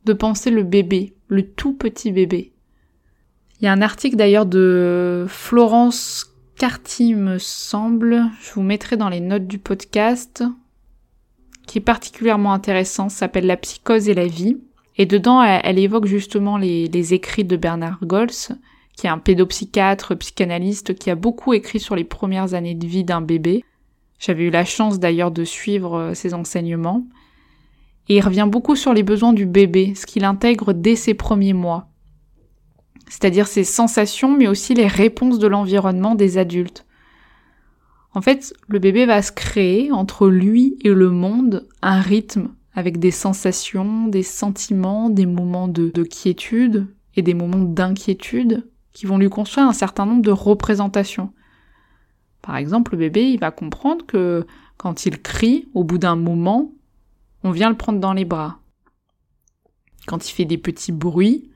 de 0.04 0.12
penser 0.12 0.50
le 0.50 0.62
bébé, 0.62 1.14
le 1.28 1.42
tout 1.50 1.72
petit 1.72 2.12
bébé. 2.12 2.52
Il 3.60 3.64
y 3.64 3.68
a 3.68 3.72
un 3.72 3.82
article 3.82 4.16
d'ailleurs 4.16 4.46
de 4.46 5.26
Florence 5.28 6.32
Carty, 6.58 7.14
me 7.14 7.38
semble, 7.38 8.30
je 8.40 8.52
vous 8.54 8.62
mettrai 8.62 8.96
dans 8.96 9.08
les 9.08 9.20
notes 9.20 9.46
du 9.46 9.58
podcast, 9.58 10.42
qui 11.66 11.78
est 11.78 11.82
particulièrement 11.82 12.52
intéressant, 12.52 13.08
s'appelle 13.08 13.46
La 13.46 13.56
psychose 13.56 14.08
et 14.08 14.14
la 14.14 14.26
vie. 14.26 14.58
Et 14.96 15.04
dedans, 15.04 15.42
elle, 15.42 15.78
évoque 15.78 16.06
justement 16.06 16.56
les, 16.56 17.14
écrits 17.14 17.44
de 17.44 17.56
Bernard 17.56 17.98
Gols, 18.02 18.30
qui 18.96 19.06
est 19.06 19.10
un 19.10 19.18
pédopsychiatre, 19.18 20.16
psychanalyste, 20.16 20.94
qui 20.94 21.10
a 21.10 21.14
beaucoup 21.14 21.52
écrit 21.52 21.80
sur 21.80 21.96
les 21.96 22.04
premières 22.04 22.54
années 22.54 22.74
de 22.74 22.86
vie 22.86 23.04
d'un 23.04 23.20
bébé. 23.20 23.62
J'avais 24.18 24.44
eu 24.44 24.50
la 24.50 24.64
chance 24.64 24.98
d'ailleurs 24.98 25.30
de 25.30 25.44
suivre 25.44 25.98
euh, 25.98 26.14
ses 26.14 26.34
enseignements. 26.34 27.06
Et 28.08 28.16
il 28.16 28.20
revient 28.20 28.48
beaucoup 28.48 28.76
sur 28.76 28.94
les 28.94 29.02
besoins 29.02 29.32
du 29.32 29.46
bébé, 29.46 29.94
ce 29.94 30.06
qu'il 30.06 30.24
intègre 30.24 30.72
dès 30.72 30.96
ses 30.96 31.14
premiers 31.14 31.52
mois. 31.52 31.88
C'est-à-dire 33.08 33.46
ses 33.46 33.64
sensations, 33.64 34.36
mais 34.36 34.48
aussi 34.48 34.74
les 34.74 34.86
réponses 34.86 35.38
de 35.38 35.46
l'environnement 35.46 36.14
des 36.14 36.38
adultes. 36.38 36.86
En 38.14 38.22
fait, 38.22 38.54
le 38.68 38.78
bébé 38.78 39.06
va 39.06 39.20
se 39.22 39.32
créer 39.32 39.92
entre 39.92 40.28
lui 40.28 40.76
et 40.82 40.88
le 40.88 41.10
monde 41.10 41.68
un 41.82 42.00
rythme 42.00 42.48
avec 42.74 42.98
des 42.98 43.10
sensations, 43.10 44.06
des 44.06 44.22
sentiments, 44.22 45.10
des 45.10 45.26
moments 45.26 45.68
de, 45.68 45.90
de 45.90 46.02
quiétude 46.02 46.86
et 47.16 47.22
des 47.22 47.34
moments 47.34 47.64
d'inquiétude 47.64 48.66
qui 48.92 49.06
vont 49.06 49.18
lui 49.18 49.28
construire 49.28 49.66
un 49.66 49.72
certain 49.72 50.06
nombre 50.06 50.22
de 50.22 50.30
représentations. 50.30 51.32
Par 52.46 52.56
exemple, 52.56 52.92
le 52.92 52.98
bébé, 52.98 53.24
il 53.32 53.40
va 53.40 53.50
comprendre 53.50 54.06
que 54.06 54.46
quand 54.76 55.04
il 55.04 55.20
crie, 55.20 55.68
au 55.74 55.82
bout 55.82 55.98
d'un 55.98 56.14
moment, 56.14 56.72
on 57.42 57.50
vient 57.50 57.70
le 57.70 57.76
prendre 57.76 57.98
dans 57.98 58.12
les 58.12 58.24
bras. 58.24 58.60
Quand 60.06 60.28
il 60.28 60.32
fait 60.32 60.44
des 60.44 60.56
petits 60.56 60.92
bruits, 60.92 61.50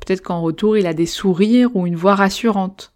peut-être 0.00 0.20
qu'en 0.20 0.42
retour, 0.42 0.76
il 0.76 0.86
a 0.86 0.92
des 0.92 1.06
sourires 1.06 1.74
ou 1.74 1.86
une 1.86 1.96
voix 1.96 2.14
rassurante. 2.14 2.92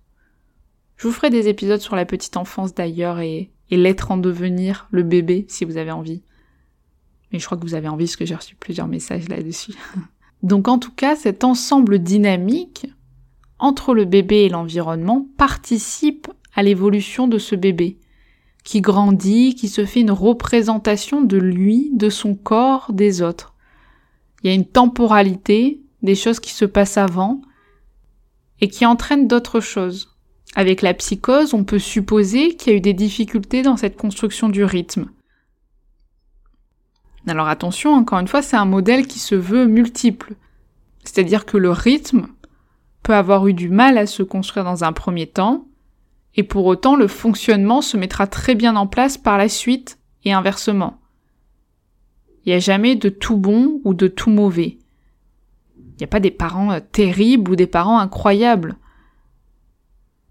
Je 0.99 1.08
vous 1.08 1.12
ferai 1.14 1.30
des 1.30 1.49
épisodes 1.49 1.80
sur 1.80 1.96
la 1.96 2.04
petite 2.04 2.37
enfance 2.37 2.75
d'ailleurs 2.75 3.18
et, 3.20 3.50
l'être 3.70 4.11
en 4.11 4.18
devenir, 4.18 4.87
le 4.90 5.02
bébé, 5.02 5.46
si 5.49 5.64
vous 5.64 5.78
avez 5.78 5.92
envie. 5.92 6.23
Mais 7.32 7.38
je 7.38 7.46
crois 7.46 7.56
que 7.56 7.64
vous 7.64 7.75
avez 7.75 7.88
envie 7.88 8.04
parce 8.04 8.16
que 8.16 8.26
j'ai 8.26 8.35
reçu 8.35 8.56
plusieurs 8.56 8.88
messages 8.88 9.28
là-dessus. 9.30 9.73
Donc 10.42 10.68
en 10.68 10.78
tout 10.78 10.92
cas, 10.92 11.16
cet 11.16 11.44
ensemble 11.44 11.99
dynamique 11.99 12.87
entre 13.58 13.94
le 13.94 14.04
bébé 14.04 14.44
et 14.44 14.49
l'environnement 14.50 15.26
participe 15.38 16.28
à 16.56 16.62
l'évolution 16.62 17.28
de 17.28 17.38
ce 17.38 17.54
bébé, 17.54 17.98
qui 18.64 18.80
grandit, 18.80 19.54
qui 19.54 19.68
se 19.68 19.84
fait 19.84 20.00
une 20.00 20.10
représentation 20.10 21.20
de 21.20 21.36
lui, 21.36 21.90
de 21.92 22.10
son 22.10 22.34
corps, 22.34 22.92
des 22.92 23.22
autres. 23.22 23.54
Il 24.42 24.48
y 24.48 24.50
a 24.50 24.54
une 24.54 24.66
temporalité, 24.66 25.80
des 26.02 26.16
choses 26.16 26.40
qui 26.40 26.52
se 26.52 26.64
passent 26.64 26.96
avant, 26.96 27.40
et 28.60 28.68
qui 28.68 28.86
entraînent 28.86 29.28
d'autres 29.28 29.60
choses. 29.60 30.16
Avec 30.54 30.80
la 30.80 30.94
psychose, 30.94 31.52
on 31.52 31.64
peut 31.64 31.78
supposer 31.78 32.56
qu'il 32.56 32.72
y 32.72 32.75
a 32.75 32.78
eu 32.78 32.80
des 32.80 32.94
difficultés 32.94 33.62
dans 33.62 33.76
cette 33.76 33.96
construction 33.96 34.48
du 34.48 34.64
rythme. 34.64 35.10
Alors 37.26 37.48
attention, 37.48 37.92
encore 37.92 38.20
une 38.20 38.28
fois, 38.28 38.40
c'est 38.40 38.56
un 38.56 38.64
modèle 38.64 39.06
qui 39.06 39.18
se 39.18 39.34
veut 39.34 39.66
multiple. 39.66 40.34
C'est-à-dire 41.04 41.44
que 41.44 41.56
le 41.56 41.70
rythme 41.70 42.28
peut 43.02 43.14
avoir 43.14 43.46
eu 43.46 43.52
du 43.52 43.68
mal 43.68 43.98
à 43.98 44.06
se 44.06 44.22
construire 44.22 44.64
dans 44.64 44.84
un 44.84 44.92
premier 44.92 45.26
temps, 45.26 45.66
et 46.37 46.43
pour 46.43 46.66
autant 46.66 46.97
le 46.97 47.09
fonctionnement 47.09 47.81
se 47.81 47.97
mettra 47.97 48.26
très 48.26 48.55
bien 48.55 48.76
en 48.76 48.87
place 48.87 49.16
par 49.16 49.38
la 49.38 49.49
suite 49.49 49.99
et 50.25 50.33
inversement. 50.33 50.99
Il 52.45 52.50
n'y 52.50 52.55
a 52.55 52.61
jamais 52.61 52.95
de 52.95 53.09
tout 53.09 53.37
bon 53.37 53.81
ou 53.85 53.95
de 53.95 54.07
tout 54.07 54.31
mauvais. 54.31 54.78
Il 55.76 56.00
n'y 56.00 56.05
a 56.05 56.09
pas 56.09 56.21
des 56.21 56.31
parents 56.31 56.73
euh, 56.73 56.81
terribles 56.81 57.50
ou 57.50 57.57
des 57.57 57.66
parents 57.66 57.99
incroyables. 57.99 58.76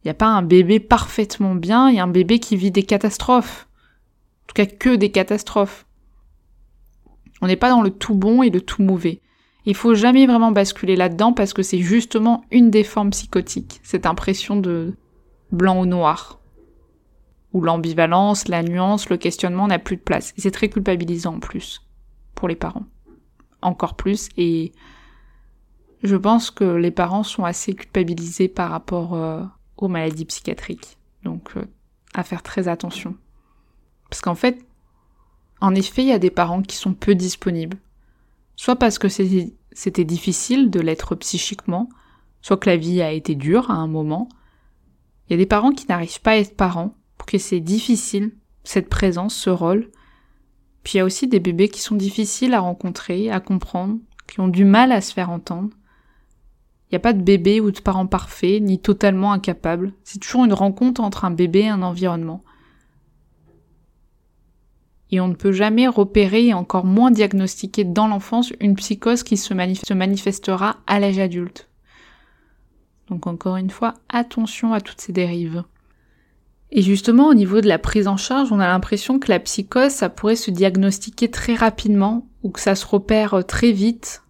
Il 0.04 0.08
n'y 0.08 0.12
a 0.12 0.16
pas 0.16 0.28
un 0.28 0.44
bébé 0.44 0.80
parfaitement 0.80 1.56
bien 1.56 1.90
et 1.90 2.00
un 2.00 2.08
bébé 2.08 2.40
qui 2.40 2.56
vit 2.56 2.72
des 2.72 2.84
catastrophes. 2.84 3.68
En 4.44 4.48
tout 4.48 4.54
cas 4.54 4.68
que 4.68 4.96
des 4.96 5.12
catastrophes. 5.12 5.88
On 7.42 7.48
n'est 7.48 7.56
pas 7.56 7.70
dans 7.70 7.82
le 7.82 7.90
tout 7.90 8.14
bon 8.14 8.44
et 8.44 8.52
le 8.52 8.62
tout 8.62 8.84
mauvais. 8.84 9.22
Il 9.66 9.76
faut 9.76 9.96
jamais 9.96 10.28
vraiment 10.28 10.52
basculer 10.52 10.96
là-dedans 10.96 11.34
parce 11.34 11.52
que 11.52 11.64
c'est 11.64 11.80
justement 11.80 12.46
une 12.52 12.70
des 12.70 12.84
formes 12.84 13.10
psychotiques, 13.10 13.80
cette 13.82 14.06
impression 14.06 14.56
de, 14.56 14.94
blanc 15.56 15.80
ou 15.82 15.86
noir. 15.86 16.40
Où 17.54 17.62
l'ambivalence, 17.62 18.48
la 18.48 18.64
nuance, 18.64 19.10
le 19.10 19.18
questionnement 19.18 19.68
n'a 19.68 19.80
plus 19.80 19.96
de 19.96 20.02
place. 20.02 20.34
Et 20.38 20.42
c'est 20.42 20.52
très 20.52 20.70
culpabilisant 20.70 21.36
en 21.36 21.40
plus, 21.40 21.82
pour 22.36 22.48
les 22.48 22.56
parents. 22.56 22.86
Encore 23.62 23.96
plus, 23.96 24.30
et 24.38 24.74
je 26.04 26.16
pense 26.16 26.52
que 26.52 26.64
les 26.64 26.92
parents 26.92 27.24
sont 27.24 27.46
assez 27.46 27.74
culpabilisés 27.74 28.48
par 28.48 28.70
rapport 28.70 29.16
euh, 29.16 29.44
aux 29.78 29.88
maladies 29.88 30.26
psychiatriques. 30.26 30.98
Donc, 31.24 31.52
euh, 31.58 31.66
à 32.14 32.24
faire 32.24 32.44
très 32.44 32.68
attention. 32.68 33.16
Parce 34.10 34.22
qu'en 34.22 34.36
fait, 34.36 34.66
en 35.62 35.74
effet, 35.74 36.04
il 36.04 36.10
y 36.10 36.14
a 36.14 36.20
des 36.20 36.30
parents 36.30 36.62
qui 36.62 36.76
sont 36.76 36.94
peu 36.94 37.16
disponibles. 37.16 37.78
Soit 38.56 38.76
parce 38.76 39.00
que 39.00 39.10
c'était 39.10 40.04
difficile 40.04 40.70
de 40.70 40.80
l'être 40.80 41.16
psychiquement, 41.16 41.90
soit 42.42 42.58
que 42.58 42.70
la 42.70 42.78
vie 42.78 43.02
a 43.02 43.12
été 43.12 43.36
dure 43.36 43.72
à 43.72 43.76
un 43.76 43.88
moment, 43.88 44.30
il 45.28 45.34
y 45.34 45.36
a 45.36 45.38
des 45.38 45.46
parents 45.46 45.72
qui 45.72 45.88
n'arrivent 45.88 46.22
pas 46.22 46.32
à 46.32 46.38
être 46.38 46.56
parents, 46.56 46.96
pour 47.18 47.26
que 47.26 47.38
c'est 47.38 47.60
difficile, 47.60 48.32
cette 48.64 48.90
présence, 48.90 49.36
ce 49.36 49.50
rôle. 49.50 49.90
Puis 50.84 50.94
il 50.94 50.98
y 50.98 51.00
a 51.00 51.06
aussi 51.06 51.28
des 51.28 51.40
bébés 51.40 51.70
qui 51.70 51.82
sont 51.82 51.96
difficiles 51.96 52.54
à 52.54 52.60
rencontrer, 52.60 53.32
à 53.32 53.40
comprendre, 53.40 53.98
qui 54.28 54.40
ont 54.40 54.48
du 54.48 54.66
mal 54.66 54.92
à 54.92 55.02
se 55.02 55.14
faire 55.14 55.30
entendre. 55.30 55.70
Il 56.86 56.94
n'y 56.94 56.98
a 56.98 57.00
pas 57.00 57.14
de 57.14 57.24
bébé 57.24 57.60
ou 57.60 57.72
de 57.72 57.80
parents 57.80 58.06
parfaits, 58.06 58.62
ni 58.62 58.80
totalement 58.80 59.32
incapables. 59.32 59.94
C'est 60.04 60.20
toujours 60.20 60.46
une 60.46 60.54
rencontre 60.54 61.02
entre 61.02 61.26
un 61.26 61.32
bébé 61.32 61.62
et 61.62 61.70
un 61.70 61.82
environnement. 61.82 62.44
Et 65.12 65.20
on 65.20 65.28
ne 65.28 65.36
peut 65.36 65.52
jamais 65.52 65.88
repérer 65.88 66.48
et 66.48 66.54
encore 66.54 66.86
moins 66.86 67.10
diagnostiquer 67.10 67.84
dans 67.84 68.08
l'enfance 68.08 68.54
une 68.60 68.76
psychose 68.76 69.24
qui 69.24 69.38
se 69.38 69.54
manifestera 69.94 70.78
à 70.86 71.00
l'âge 71.00 71.20
adulte. 71.20 71.68
Donc 73.10 73.28
encore 73.28 73.58
une 73.58 73.70
fois, 73.70 73.94
attention 74.10 74.74
à 74.74 74.82
toutes 74.82 75.02
ces 75.02 75.14
dérives. 75.14 75.64
Et 76.72 76.82
justement, 76.82 77.28
au 77.28 77.34
niveau 77.34 77.62
de 77.62 77.68
la 77.68 77.78
prise 77.78 78.08
en 78.08 78.18
charge, 78.18 78.52
on 78.52 78.60
a 78.60 78.68
l'impression 78.68 79.20
que 79.20 79.32
la 79.32 79.40
psychose, 79.40 79.92
ça 79.92 80.10
pourrait 80.10 80.36
se 80.36 80.52
diagnostiquer 80.52 81.30
très 81.30 81.56
rapidement 81.56 82.28
ou 82.44 82.50
que 82.50 82.60
ça 82.60 82.76
se 82.76 82.86
repère 82.86 83.36
euh, 83.36 83.42
très 83.44 83.72
vite, 83.72 84.24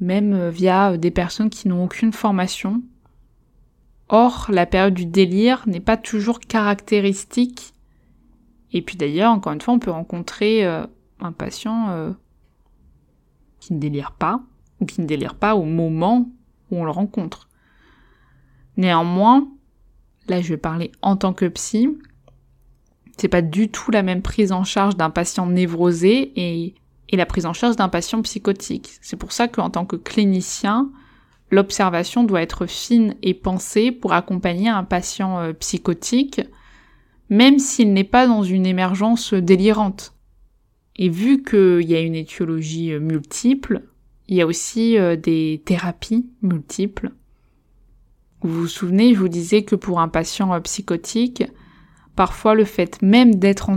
même 0.00 0.32
euh, 0.32 0.50
via 0.50 0.92
euh, 0.92 0.96
des 0.96 1.10
personnes 1.10 1.50
qui 1.50 1.68
n'ont 1.68 1.84
aucune 1.84 2.12
formation. 2.12 2.82
Or, 4.08 4.46
la 4.50 4.66
période 4.66 4.94
du 4.94 5.06
délire 5.06 5.64
n'est 5.66 5.80
pas 5.80 5.96
toujours 5.96 6.40
caractéristique. 6.40 7.74
Et 8.72 8.82
puis 8.82 8.96
d'ailleurs, 8.96 9.32
encore 9.32 9.52
une 9.52 9.60
fois, 9.60 9.74
on 9.74 9.78
peut 9.78 9.90
rencontrer 9.90 10.64
un 10.64 11.32
patient 11.32 12.14
qui 13.58 13.72
ne 13.74 13.80
délire 13.80 14.12
pas, 14.12 14.42
ou 14.80 14.86
qui 14.86 15.00
ne 15.00 15.06
délire 15.06 15.34
pas 15.34 15.56
au 15.56 15.64
moment 15.64 16.30
où 16.70 16.78
on 16.78 16.84
le 16.84 16.90
rencontre. 16.90 17.48
Néanmoins, 18.76 19.48
là 20.28 20.40
je 20.40 20.48
vais 20.48 20.56
parler 20.56 20.92
en 21.02 21.16
tant 21.16 21.32
que 21.32 21.46
psy, 21.46 21.88
C'est 23.18 23.28
pas 23.28 23.42
du 23.42 23.70
tout 23.70 23.90
la 23.90 24.02
même 24.02 24.22
prise 24.22 24.52
en 24.52 24.64
charge 24.64 24.96
d'un 24.96 25.10
patient 25.10 25.46
névrosé 25.46 26.32
et, 26.36 26.74
la 27.12 27.24
prise 27.24 27.46
en 27.46 27.54
charge 27.54 27.76
d'un 27.76 27.88
patient 27.88 28.20
psychotique. 28.20 28.98
C'est 29.00 29.16
pour 29.16 29.32
ça 29.32 29.48
qu'en 29.48 29.70
tant 29.70 29.86
que 29.86 29.96
clinicien, 29.96 30.90
l'observation 31.50 32.24
doit 32.24 32.42
être 32.42 32.66
fine 32.66 33.14
et 33.22 33.32
pensée 33.32 33.90
pour 33.90 34.12
accompagner 34.12 34.68
un 34.68 34.84
patient 34.84 35.38
euh, 35.38 35.52
psychotique, 35.54 36.42
même 37.30 37.58
s'il 37.58 37.94
n'est 37.94 38.04
pas 38.04 38.26
dans 38.26 38.42
une 38.42 38.66
émergence 38.66 39.32
délirante. 39.32 40.12
Et 40.96 41.08
vu 41.08 41.42
qu'il 41.42 41.88
y 41.88 41.94
a 41.94 42.00
une 42.00 42.14
étiologie 42.14 42.92
euh, 42.92 43.00
multiple, 43.00 43.82
il 44.28 44.36
y 44.36 44.42
a 44.42 44.46
aussi 44.46 44.98
euh, 44.98 45.16
des 45.16 45.62
thérapies 45.64 46.28
multiples. 46.42 47.12
Vous 48.42 48.62
vous 48.62 48.68
souvenez, 48.68 49.14
je 49.14 49.20
vous 49.20 49.28
disais 49.28 49.62
que 49.62 49.76
pour 49.76 50.00
un 50.00 50.08
patient 50.08 50.60
psychotique, 50.60 51.44
parfois 52.14 52.54
le 52.54 52.64
fait 52.64 53.00
même 53.02 53.34
d'être 53.34 53.70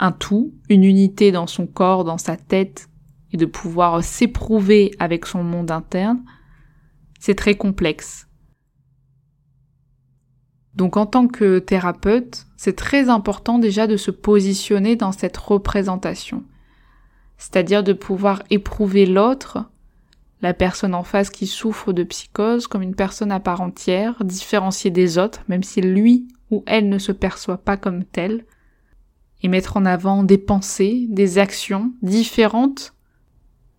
un 0.00 0.12
tout, 0.12 0.54
une 0.68 0.84
unité 0.84 1.32
dans 1.32 1.46
son 1.46 1.66
corps, 1.66 2.04
dans 2.04 2.18
sa 2.18 2.36
tête, 2.36 2.88
et 3.32 3.36
de 3.36 3.46
pouvoir 3.46 4.02
s'éprouver 4.02 4.92
avec 4.98 5.26
son 5.26 5.42
monde 5.42 5.70
interne, 5.70 6.24
c'est 7.18 7.34
très 7.34 7.54
complexe. 7.54 8.26
Donc 10.74 10.96
en 10.96 11.06
tant 11.06 11.28
que 11.28 11.58
thérapeute, 11.58 12.46
c'est 12.56 12.76
très 12.76 13.08
important 13.08 13.58
déjà 13.58 13.86
de 13.86 13.96
se 13.96 14.10
positionner 14.10 14.96
dans 14.96 15.12
cette 15.12 15.36
représentation. 15.36 16.44
C'est-à-dire 17.38 17.82
de 17.82 17.92
pouvoir 17.92 18.42
éprouver 18.50 19.06
l'autre, 19.06 19.69
la 20.42 20.54
personne 20.54 20.94
en 20.94 21.02
face 21.02 21.30
qui 21.30 21.46
souffre 21.46 21.92
de 21.92 22.02
psychose, 22.02 22.66
comme 22.66 22.82
une 22.82 22.94
personne 22.94 23.32
à 23.32 23.40
part 23.40 23.60
entière, 23.60 24.24
différenciée 24.24 24.90
des 24.90 25.18
autres, 25.18 25.42
même 25.48 25.62
si 25.62 25.80
lui 25.80 26.28
ou 26.50 26.64
elle 26.66 26.88
ne 26.88 26.98
se 26.98 27.12
perçoit 27.12 27.58
pas 27.58 27.76
comme 27.76 28.04
tel, 28.04 28.44
et 29.42 29.48
mettre 29.48 29.76
en 29.76 29.84
avant 29.84 30.22
des 30.22 30.38
pensées, 30.38 31.06
des 31.08 31.38
actions 31.38 31.92
différentes 32.02 32.94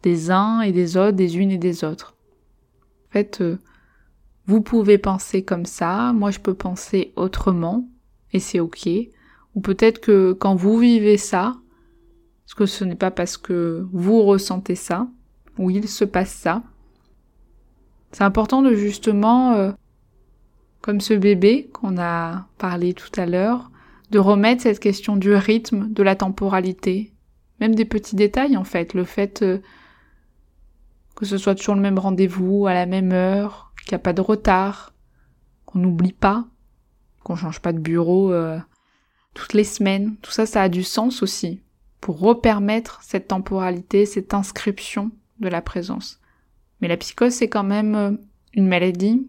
des 0.03 0.32
uns 0.32 0.62
et 0.62 0.72
des 0.72 0.98
autres, 0.98 1.12
des 1.12 1.38
unes 1.38 1.51
et 1.51 1.58
des 1.58 1.84
autres. 1.84 2.15
En 3.10 3.13
fait, 3.13 3.41
euh, 3.41 3.60
vous 4.48 4.62
pouvez 4.62 4.98
penser 4.98 5.44
comme 5.44 5.65
ça, 5.65 6.13
moi 6.13 6.32
je 6.32 6.39
peux 6.39 6.53
penser 6.53 7.13
autrement, 7.15 7.88
et 8.34 8.39
c'est 8.39 8.60
ok. 8.60 8.89
Ou 9.56 9.62
peut-être 9.62 10.00
que 10.00 10.34
quand 10.34 10.56
vous 10.56 10.77
vivez 10.77 11.18
ça, 11.18 11.56
parce 12.46 12.56
que 12.56 12.65
ce 12.65 12.84
n'est 12.84 12.96
pas 12.96 13.12
parce 13.12 13.38
que 13.38 13.86
vous 13.91 14.24
ressentez 14.24 14.75
ça, 14.75 15.08
ou 15.62 15.70
il 15.70 15.88
se 15.88 16.03
passe 16.03 16.32
ça, 16.32 16.63
c'est 18.12 18.24
important 18.24 18.62
de 18.62 18.74
justement, 18.74 19.53
euh, 19.53 19.72
comme 20.82 21.01
ce 21.01 21.13
bébé 21.13 21.70
qu'on 21.74 21.98
a 21.98 22.48
parlé 22.58 22.94
tout 22.94 23.12
à 23.15 23.25
l'heure, 23.25 23.72
de 24.10 24.20
remettre 24.20 24.63
cette 24.63 24.80
question 24.80 25.15
du 25.15 25.34
rythme, 25.34 25.88
de 25.89 26.03
la 26.03 26.15
temporalité, 26.15 27.13
même 27.60 27.75
des 27.75 27.86
petits 27.86 28.15
détails 28.15 28.58
en 28.58 28.65
fait, 28.65 28.94
le 28.94 29.06
fait 29.06 29.41
euh, 29.41 29.60
que 31.15 31.25
ce 31.25 31.38
soit 31.38 31.56
toujours 31.56 31.75
le 31.75 31.82
même 31.82 32.00
rendez-vous, 32.00 32.68
à 32.68 32.74
la 32.74 32.86
même 32.86 33.12
heure, 33.13 33.72
qu'il 33.84 33.94
n'y 33.94 33.98
a 33.98 34.00
pas 34.00 34.13
de 34.13 34.22
retard, 34.22 34.94
qu'on 35.65 35.80
n'oublie 35.80 36.13
pas, 36.13 36.46
qu'on 37.24 37.36
change 37.36 37.62
pas 37.62 37.74
de 37.74 37.80
bureau 37.80 38.34
euh, 38.34 38.60
toutes 39.34 39.53
les 39.53 39.63
semaines. 39.63 40.18
Tout 40.22 40.32
ça, 40.32 40.46
ça 40.46 40.63
a 40.63 40.70
du 40.70 40.84
sens 40.84 41.24
aussi 41.24 41.62
pour 42.01 42.20
repermettre 42.20 43.00
cette 43.03 43.27
temporalité, 43.27 44.06
cette 44.06 44.34
inscription 44.34 45.12
de 45.41 45.50
la 45.50 45.62
présence. 45.62 46.19
Mais 46.79 46.88
la 46.88 46.98
psychose, 46.98 47.33
c'est 47.33 47.50
quand 47.50 47.63
même 47.63 47.95
euh, 47.95 48.12
une 48.53 48.67
maladie 48.67 49.27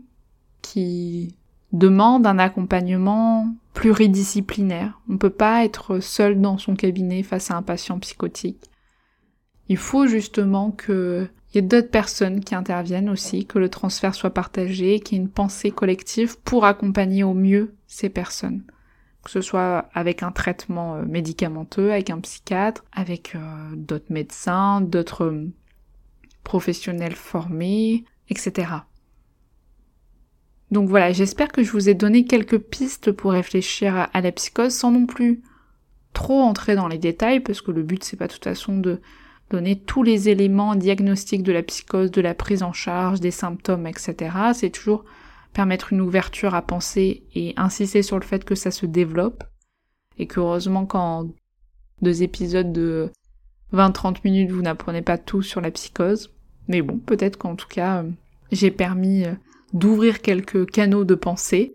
qui 0.62 1.36
demande 1.72 2.26
un 2.26 2.38
accompagnement 2.38 3.54
pluridisciplinaire. 3.74 5.00
On 5.08 5.14
ne 5.14 5.18
peut 5.18 5.30
pas 5.30 5.64
être 5.64 6.00
seul 6.00 6.40
dans 6.40 6.58
son 6.58 6.76
cabinet 6.76 7.22
face 7.22 7.50
à 7.50 7.56
un 7.56 7.62
patient 7.62 7.98
psychotique. 7.98 8.70
Il 9.68 9.76
faut 9.76 10.06
justement 10.06 10.70
que 10.70 11.28
il 11.52 11.56
y 11.56 11.58
a 11.58 11.68
d'autres 11.68 11.90
personnes 11.90 12.40
qui 12.40 12.54
interviennent 12.54 13.10
aussi, 13.10 13.44
que 13.44 13.58
le 13.58 13.68
transfert 13.68 14.14
soit 14.14 14.32
partagé, 14.32 15.00
qu'il 15.00 15.18
y 15.18 15.20
ait 15.20 15.24
une 15.24 15.30
pensée 15.30 15.70
collective 15.70 16.38
pour 16.40 16.64
accompagner 16.64 17.24
au 17.24 17.34
mieux 17.34 17.74
ces 17.86 18.08
personnes. 18.08 18.62
Que 19.22 19.30
ce 19.30 19.42
soit 19.42 19.90
avec 19.92 20.22
un 20.22 20.32
traitement 20.32 20.96
euh, 20.96 21.04
médicamenteux, 21.04 21.92
avec 21.92 22.08
un 22.08 22.20
psychiatre, 22.20 22.84
avec 22.90 23.34
euh, 23.34 23.40
d'autres 23.76 24.10
médecins, 24.10 24.80
d'autres 24.80 25.26
professionnels 26.44 27.14
formés, 27.14 28.04
etc. 28.28 28.68
Donc 30.70 30.88
voilà, 30.88 31.12
j'espère 31.12 31.48
que 31.48 31.62
je 31.62 31.70
vous 31.70 31.88
ai 31.88 31.94
donné 31.94 32.24
quelques 32.24 32.58
pistes 32.58 33.12
pour 33.12 33.32
réfléchir 33.32 34.08
à 34.12 34.20
la 34.20 34.32
psychose 34.32 34.72
sans 34.72 34.90
non 34.90 35.06
plus 35.06 35.42
trop 36.14 36.40
entrer 36.40 36.74
dans 36.74 36.88
les 36.88 36.98
détails, 36.98 37.40
parce 37.40 37.60
que 37.60 37.70
le 37.70 37.82
but 37.82 38.02
c'est 38.02 38.16
pas 38.16 38.26
de 38.26 38.32
toute 38.32 38.44
façon 38.44 38.76
de 38.78 39.00
donner 39.50 39.78
tous 39.78 40.02
les 40.02 40.30
éléments 40.30 40.74
diagnostiques 40.74 41.42
de 41.42 41.52
la 41.52 41.62
psychose, 41.62 42.10
de 42.10 42.22
la 42.22 42.34
prise 42.34 42.62
en 42.62 42.72
charge, 42.72 43.20
des 43.20 43.30
symptômes, 43.30 43.86
etc. 43.86 44.34
C'est 44.54 44.70
toujours 44.70 45.04
permettre 45.52 45.92
une 45.92 46.00
ouverture 46.00 46.54
à 46.54 46.62
penser 46.62 47.24
et 47.34 47.52
insister 47.58 48.02
sur 48.02 48.18
le 48.18 48.24
fait 48.24 48.44
que 48.44 48.54
ça 48.54 48.70
se 48.70 48.86
développe 48.86 49.44
et 50.18 50.26
que 50.26 50.40
heureusement 50.40 50.86
qu'en 50.86 51.28
deux 52.00 52.22
épisodes 52.22 52.72
de 52.72 53.10
20-30 53.72 54.18
minutes 54.24 54.50
vous 54.50 54.62
n'apprenez 54.62 55.02
pas 55.02 55.18
tout 55.18 55.42
sur 55.42 55.60
la 55.60 55.70
psychose. 55.70 56.32
Mais 56.68 56.82
bon, 56.82 56.98
peut-être 56.98 57.36
qu'en 57.36 57.56
tout 57.56 57.68
cas 57.68 58.04
j'ai 58.50 58.70
permis 58.70 59.24
euh, 59.24 59.32
d'ouvrir 59.72 60.20
quelques 60.20 60.70
canaux 60.70 61.04
de 61.04 61.14
pensée. 61.14 61.74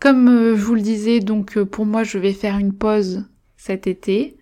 Comme 0.00 0.28
euh, 0.28 0.56
je 0.56 0.62
vous 0.62 0.74
le 0.74 0.80
disais, 0.80 1.20
donc 1.20 1.56
euh, 1.56 1.64
pour 1.64 1.86
moi 1.86 2.02
je 2.02 2.18
vais 2.18 2.32
faire 2.32 2.58
une 2.58 2.72
pause 2.72 3.24
cet 3.56 3.86
été 3.86 4.36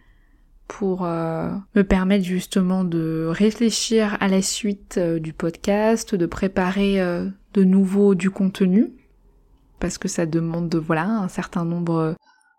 pour 0.68 1.04
euh, 1.04 1.50
me 1.74 1.82
permettre 1.82 2.24
justement 2.24 2.84
de 2.84 3.26
réfléchir 3.30 4.16
à 4.20 4.28
la 4.28 4.42
suite 4.42 4.96
euh, 4.98 5.18
du 5.18 5.32
podcast, 5.32 6.14
de 6.14 6.26
préparer 6.26 7.00
euh, 7.00 7.28
de 7.52 7.64
nouveau 7.64 8.14
du 8.14 8.30
contenu, 8.30 8.92
parce 9.78 9.98
que 9.98 10.08
ça 10.08 10.26
demande 10.26 10.74
voilà 10.74 11.06
un 11.06 11.28
certain 11.28 11.64
nombre 11.64 12.14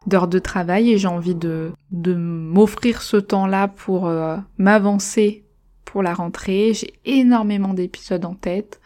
d'heures 0.08 0.28
de 0.28 0.40
travail 0.40 0.92
et 0.92 0.98
j'ai 0.98 1.08
envie 1.08 1.36
de, 1.36 1.72
de 1.92 2.14
m'offrir 2.16 3.02
ce 3.02 3.18
temps-là 3.18 3.68
pour 3.68 4.12
m'avancer 4.58 5.44
pour 5.84 6.04
la 6.04 6.14
rentrée. 6.14 6.74
J'ai 6.74 6.94
énormément 7.06 7.74
d'épisodes 7.74 8.26
en 8.26 8.36
tête 8.36 8.80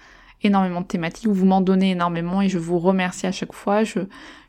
énormément 0.44 0.82
de 0.82 0.88
thématiques, 0.88 1.28
vous 1.28 1.46
m'en 1.46 1.62
donnez 1.62 1.92
énormément 1.92 2.42
et 2.42 2.50
je 2.50 2.58
vous 2.58 2.80
remercie 2.80 3.28
à 3.28 3.32
chaque 3.32 3.54
fois. 3.54 3.84
Je, 3.84 4.00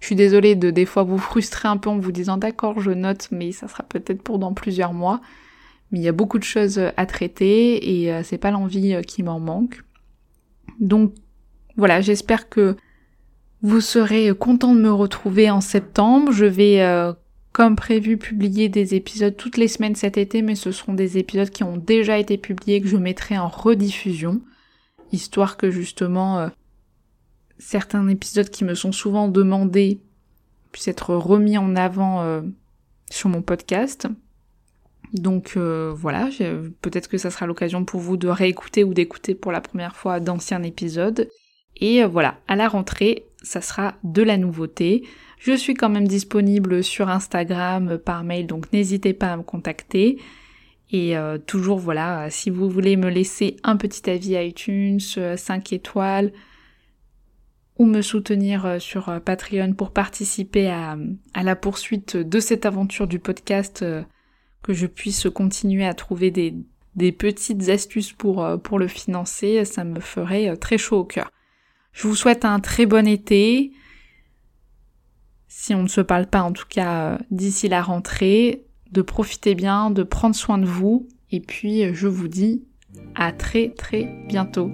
suis 0.00 0.14
désolée 0.14 0.54
de 0.54 0.70
des 0.70 0.86
fois 0.86 1.02
vous 1.02 1.18
frustrer 1.18 1.68
un 1.68 1.76
peu 1.76 1.90
en 1.90 1.98
vous 1.98 2.12
disant 2.12 2.36
d'accord, 2.36 2.80
je 2.80 2.90
note, 2.90 3.28
mais 3.30 3.52
ça 3.52 3.68
sera 3.68 3.82
peut-être 3.82 4.22
pour 4.22 4.38
dans 4.38 4.54
plusieurs 4.54 4.92
mois. 4.92 5.20
Mais 5.90 5.98
il 5.98 6.02
y 6.02 6.08
a 6.08 6.12
beaucoup 6.12 6.38
de 6.38 6.44
choses 6.44 6.80
à 6.96 7.06
traiter 7.06 8.00
et 8.00 8.12
euh, 8.12 8.22
c'est 8.22 8.38
pas 8.38 8.52
l'envie 8.52 8.94
euh, 8.94 9.02
qui 9.02 9.22
m'en 9.22 9.40
manque. 9.40 9.82
Donc 10.78 11.12
voilà, 11.76 12.00
j'espère 12.00 12.48
que 12.48 12.76
vous 13.62 13.80
serez 13.80 14.34
content 14.34 14.74
de 14.74 14.80
me 14.80 14.92
retrouver 14.92 15.50
en 15.50 15.60
septembre. 15.60 16.32
Je 16.32 16.46
vais, 16.46 16.82
euh, 16.82 17.12
comme 17.52 17.76
prévu, 17.76 18.16
publier 18.16 18.68
des 18.68 18.94
épisodes 18.94 19.36
toutes 19.36 19.56
les 19.56 19.68
semaines 19.68 19.94
cet 19.94 20.16
été, 20.16 20.42
mais 20.42 20.54
ce 20.54 20.72
seront 20.72 20.94
des 20.94 21.18
épisodes 21.18 21.50
qui 21.50 21.64
ont 21.64 21.76
déjà 21.76 22.18
été 22.18 22.38
publiés 22.38 22.80
que 22.80 22.88
je 22.88 22.96
mettrai 22.96 23.38
en 23.38 23.48
rediffusion 23.48 24.40
histoire 25.12 25.56
que 25.56 25.72
justement 25.72 26.38
euh, 26.38 26.48
certains 27.58 28.06
épisodes 28.06 28.48
qui 28.48 28.64
me 28.64 28.74
sont 28.74 28.92
souvent 28.92 29.26
demandés 29.26 30.00
puissent 30.70 30.86
être 30.86 31.16
remis 31.16 31.58
en 31.58 31.74
avant 31.74 32.22
euh, 32.22 32.42
sur 33.10 33.28
mon 33.28 33.42
podcast. 33.42 34.06
Donc 35.12 35.56
voilà, 35.56 36.28
peut-être 36.82 37.08
que 37.08 37.18
ça 37.18 37.32
sera 37.32 37.44
l'occasion 37.46 37.84
pour 37.84 37.98
vous 37.98 38.16
de 38.16 38.28
réécouter 38.28 38.84
ou 38.84 38.94
d'écouter 38.94 39.34
pour 39.34 39.50
la 39.50 39.60
première 39.60 39.96
fois 39.96 40.20
d'anciens 40.20 40.62
épisodes. 40.62 41.28
Et 41.80 42.04
voilà, 42.04 42.38
à 42.46 42.56
la 42.56 42.68
rentrée, 42.68 43.24
ça 43.42 43.60
sera 43.60 43.94
de 44.04 44.22
la 44.22 44.36
nouveauté. 44.36 45.04
Je 45.38 45.52
suis 45.52 45.74
quand 45.74 45.88
même 45.88 46.06
disponible 46.06 46.84
sur 46.84 47.08
Instagram, 47.08 47.98
par 47.98 48.24
mail, 48.24 48.46
donc 48.46 48.72
n'hésitez 48.72 49.14
pas 49.14 49.32
à 49.32 49.36
me 49.38 49.42
contacter. 49.42 50.18
Et 50.92 51.16
euh, 51.16 51.38
toujours, 51.38 51.78
voilà, 51.78 52.28
si 52.30 52.50
vous 52.50 52.68
voulez 52.68 52.96
me 52.96 53.08
laisser 53.08 53.56
un 53.62 53.76
petit 53.76 54.10
avis 54.10 54.34
iTunes, 54.34 55.00
5 55.00 55.18
euh, 55.18 55.76
étoiles, 55.76 56.32
ou 57.78 57.86
me 57.86 58.02
soutenir 58.02 58.66
euh, 58.66 58.78
sur 58.78 59.20
Patreon 59.24 59.72
pour 59.72 59.92
participer 59.92 60.68
à, 60.68 60.98
la 61.42 61.56
poursuite 61.56 62.16
de 62.16 62.40
cette 62.40 62.66
aventure 62.66 63.06
du 63.06 63.18
podcast, 63.18 63.84
que 64.62 64.74
je 64.74 64.86
puisse 64.86 65.28
continuer 65.32 65.86
à 65.86 65.94
trouver 65.94 66.30
des, 66.30 66.54
des 66.96 67.12
petites 67.12 67.68
astuces 67.70 68.12
pour 68.12 68.78
le 68.78 68.88
financer, 68.88 69.64
ça 69.64 69.84
me 69.84 70.00
ferait 70.00 70.54
très 70.56 70.76
chaud 70.76 70.98
au 70.98 71.04
cœur. 71.04 71.30
Je 71.92 72.06
vous 72.08 72.14
souhaite 72.14 72.44
un 72.44 72.60
très 72.60 72.86
bon 72.86 73.06
été. 73.06 73.72
Si 75.48 75.74
on 75.74 75.82
ne 75.82 75.88
se 75.88 76.00
parle 76.00 76.26
pas 76.26 76.42
en 76.42 76.52
tout 76.52 76.66
cas 76.68 77.18
d'ici 77.30 77.68
la 77.68 77.82
rentrée, 77.82 78.64
de 78.92 79.02
profiter 79.02 79.54
bien, 79.54 79.90
de 79.90 80.02
prendre 80.02 80.34
soin 80.34 80.58
de 80.58 80.66
vous. 80.66 81.08
Et 81.30 81.40
puis, 81.40 81.94
je 81.94 82.08
vous 82.08 82.28
dis 82.28 82.64
à 83.14 83.32
très 83.32 83.70
très 83.70 84.24
bientôt. 84.28 84.70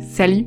Salut 0.00 0.46